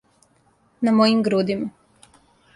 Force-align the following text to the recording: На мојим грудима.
На 0.89 0.95
мојим 1.01 1.21
грудима. 1.29 1.71